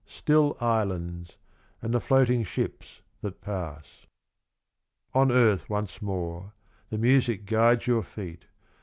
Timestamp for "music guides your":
6.97-8.01